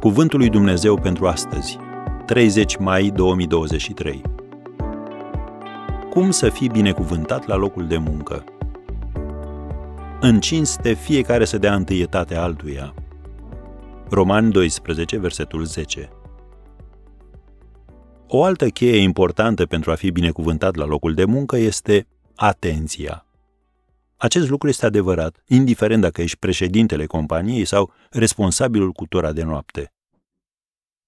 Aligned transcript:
Cuvântul 0.00 0.38
lui 0.38 0.48
Dumnezeu 0.48 1.00
pentru 1.00 1.26
astăzi, 1.26 1.78
30 2.26 2.76
mai 2.76 3.10
2023. 3.14 4.22
Cum 6.10 6.30
să 6.30 6.48
fii 6.48 6.68
binecuvântat 6.68 7.46
la 7.46 7.56
locul 7.56 7.86
de 7.86 7.96
muncă? 7.96 8.44
În 10.20 10.40
cinste 10.40 10.92
fiecare 10.92 11.44
să 11.44 11.58
dea 11.58 11.74
întâietate 11.74 12.34
altuia. 12.34 12.94
Roman 14.10 14.50
12, 14.50 15.18
versetul 15.18 15.64
10. 15.64 16.08
O 18.28 18.44
altă 18.44 18.68
cheie 18.68 18.96
importantă 18.96 19.66
pentru 19.66 19.90
a 19.90 19.94
fi 19.94 20.10
binecuvântat 20.10 20.74
la 20.74 20.84
locul 20.84 21.14
de 21.14 21.24
muncă 21.24 21.56
este 21.56 22.06
atenția. 22.34 23.25
Acest 24.16 24.48
lucru 24.48 24.68
este 24.68 24.86
adevărat, 24.86 25.42
indiferent 25.46 26.00
dacă 26.02 26.22
ești 26.22 26.38
președintele 26.38 27.06
companiei 27.06 27.64
sau 27.64 27.92
responsabilul 28.10 28.92
cu 28.92 29.06
tora 29.06 29.32
de 29.32 29.42
noapte. 29.42 29.92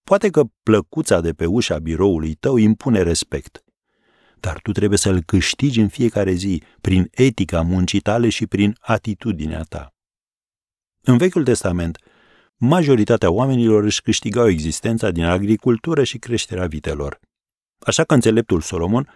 Poate 0.02 0.30
că 0.30 0.44
plăcuța 0.62 1.20
de 1.20 1.32
pe 1.32 1.46
ușa 1.46 1.78
biroului 1.78 2.34
tău 2.34 2.56
impune 2.56 3.02
respect, 3.02 3.64
dar 4.40 4.60
tu 4.62 4.72
trebuie 4.72 4.98
să-l 4.98 5.22
câștigi 5.22 5.80
în 5.80 5.88
fiecare 5.88 6.32
zi 6.32 6.62
prin 6.80 7.08
etica 7.10 7.62
muncii 7.62 8.00
tale 8.00 8.28
și 8.28 8.46
prin 8.46 8.76
atitudinea 8.80 9.62
ta. 9.62 9.94
În 11.00 11.16
Vechiul 11.16 11.44
Testament, 11.44 11.98
majoritatea 12.56 13.30
oamenilor 13.30 13.82
își 13.84 14.02
câștigau 14.02 14.48
existența 14.48 15.10
din 15.10 15.24
agricultură 15.24 16.04
și 16.04 16.18
creșterea 16.18 16.66
vitelor. 16.66 17.20
Așa 17.78 18.04
că 18.04 18.14
înțeleptul 18.14 18.60
Solomon 18.60 19.08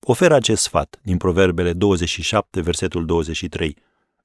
oferă 0.00 0.34
acest 0.34 0.62
sfat 0.62 1.00
din 1.02 1.16
Proverbele 1.16 1.72
27, 1.72 2.60
versetul 2.60 3.06
23. 3.06 3.76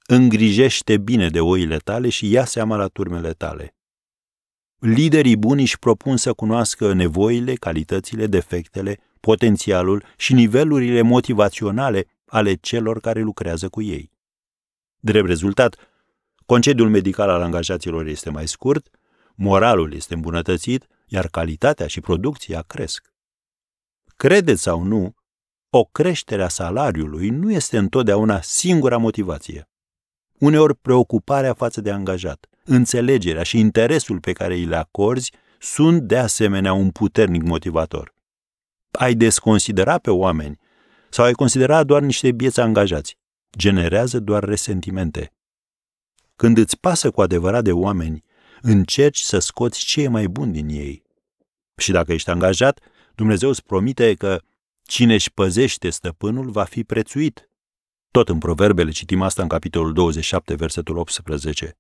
Îngrijește 0.06 0.98
bine 0.98 1.30
de 1.30 1.40
oile 1.40 1.78
tale 1.78 2.10
și 2.10 2.30
ia 2.30 2.46
seama 2.46 2.76
la 2.76 2.88
turmele 2.88 3.32
tale. 3.32 3.76
Liderii 4.80 5.38
buni 5.38 5.62
își 5.62 5.80
propun 5.80 6.18
să 6.18 6.34
cunoască 6.34 6.94
nevoile, 6.94 7.54
calitățile, 7.54 8.28
defectele, 8.28 9.00
potențialul 9.20 10.04
și 10.18 10.34
nivelurile 10.34 11.02
motivaționale 11.02 12.06
ale 12.26 12.54
celor 12.54 13.00
care 13.00 13.22
lucrează 13.22 13.70
cu 13.70 13.82
ei. 13.82 14.12
Drept 15.00 15.28
rezultat, 15.28 15.76
concediul 16.46 16.90
medical 16.90 17.30
al 17.30 17.42
angajaților 17.42 18.06
este 18.06 18.30
mai 18.30 18.48
scurt, 18.48 18.90
moralul 19.36 19.94
este 19.94 20.14
îmbunătățit, 20.14 20.88
iar 21.08 21.28
calitatea 21.28 21.88
și 21.88 22.02
producția 22.02 22.62
cresc. 22.62 23.14
Credeți 24.16 24.62
sau 24.62 24.82
nu, 24.84 25.16
o 25.76 25.84
creștere 25.84 26.44
a 26.44 26.48
salariului 26.48 27.30
nu 27.30 27.52
este 27.52 27.78
întotdeauna 27.78 28.42
singura 28.42 28.98
motivație. 28.98 29.70
Uneori 30.40 30.76
preocuparea 30.76 31.54
față 31.54 31.82
de 31.82 31.92
angajat, 31.92 32.46
înțelegerea 32.64 33.44
și 33.44 33.60
interesul 33.60 34.20
pe 34.20 34.32
care 34.32 34.54
îi 34.54 34.66
le 34.66 34.76
acorzi 34.76 35.32
sunt 35.60 36.02
de 36.02 36.18
asemenea 36.18 36.74
un 36.74 36.90
puternic 36.90 37.42
motivator. 37.42 38.14
Ai 38.92 39.14
desconsidera 39.14 39.98
pe 39.98 40.10
oameni 40.10 40.60
sau 41.10 41.26
ai 41.26 41.34
considera 41.34 41.84
doar 41.84 42.02
niște 42.02 42.32
bieți 42.32 42.60
angajați. 42.60 43.18
Generează 43.58 44.20
doar 44.20 44.44
resentimente. 44.44 45.34
Când 46.36 46.58
îți 46.58 46.80
pasă 46.80 47.12
cu 47.12 47.22
adevărat 47.22 47.64
de 47.64 47.72
oameni, 47.72 48.24
încerci 48.62 49.20
să 49.20 49.40
scoți 49.40 49.86
ce 49.86 50.02
e 50.02 50.08
mai 50.08 50.28
bun 50.28 50.52
din 50.52 50.70
ei. 50.70 51.04
Și 51.78 51.92
dacă 51.92 52.14
ești 52.14 52.30
angajat, 52.30 52.80
Dumnezeu 53.16 53.50
îți 53.50 53.64
promite 53.64 54.14
că 54.14 54.42
Cine 54.84 55.14
își 55.14 55.32
păzește 55.32 55.90
stăpânul 55.90 56.50
va 56.50 56.64
fi 56.64 56.84
prețuit. 56.84 57.50
Tot 58.12 58.30
în 58.30 58.38
proverbele 58.38 58.92
citim 58.92 59.22
asta 59.22 59.42
în 59.42 59.48
capitolul 59.48 59.94
27, 59.94 60.56
versetul 60.56 60.98
18. 60.98 61.78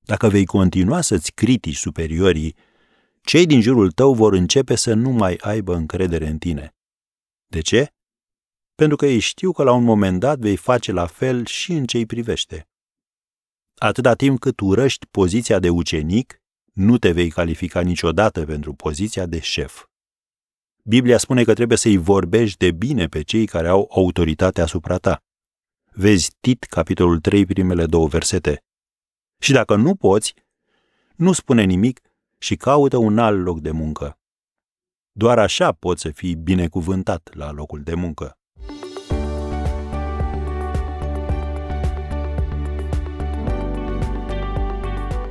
Dacă 0.00 0.28
vei 0.28 0.44
continua 0.46 1.00
să-ți 1.00 1.32
critici 1.32 1.76
superiorii, 1.76 2.56
cei 3.22 3.46
din 3.46 3.60
jurul 3.60 3.90
tău 3.90 4.14
vor 4.14 4.32
începe 4.32 4.74
să 4.74 4.94
nu 4.94 5.10
mai 5.10 5.36
aibă 5.40 5.74
încredere 5.74 6.26
în 6.26 6.38
tine. 6.38 6.74
De 7.46 7.60
ce? 7.60 7.94
Pentru 8.74 8.96
că 8.96 9.06
ei 9.06 9.18
știu 9.18 9.52
că 9.52 9.62
la 9.62 9.72
un 9.72 9.84
moment 9.84 10.20
dat 10.20 10.38
vei 10.38 10.56
face 10.56 10.92
la 10.92 11.06
fel 11.06 11.46
și 11.46 11.72
în 11.72 11.84
ce-i 11.84 12.06
privește. 12.06 12.68
Atâta 13.74 14.14
timp 14.14 14.38
cât 14.38 14.60
urăști 14.60 15.06
poziția 15.06 15.58
de 15.58 15.68
ucenic, 15.68 16.42
nu 16.72 16.98
te 16.98 17.12
vei 17.12 17.30
califica 17.30 17.80
niciodată 17.80 18.44
pentru 18.44 18.72
poziția 18.74 19.26
de 19.26 19.40
șef. 19.40 19.84
Biblia 20.84 21.18
spune 21.18 21.44
că 21.44 21.54
trebuie 21.54 21.78
să-i 21.78 21.96
vorbești 21.96 22.56
de 22.56 22.70
bine 22.70 23.06
pe 23.06 23.22
cei 23.22 23.46
care 23.46 23.68
au 23.68 23.90
autoritate 23.94 24.60
asupra 24.60 24.96
ta. 24.96 25.22
Vezi 25.92 26.30
Tit, 26.40 26.64
capitolul 26.64 27.20
3, 27.20 27.46
primele 27.46 27.86
două 27.86 28.06
versete. 28.06 28.64
Și 29.38 29.52
dacă 29.52 29.74
nu 29.76 29.94
poți, 29.94 30.34
nu 31.16 31.32
spune 31.32 31.64
nimic 31.64 32.00
și 32.38 32.56
caută 32.56 32.96
un 32.96 33.18
alt 33.18 33.44
loc 33.44 33.60
de 33.60 33.70
muncă. 33.70 34.18
Doar 35.12 35.38
așa 35.38 35.72
poți 35.72 36.00
să 36.00 36.10
fii 36.10 36.34
binecuvântat 36.34 37.30
la 37.34 37.50
locul 37.50 37.82
de 37.82 37.94
muncă. 37.94 38.38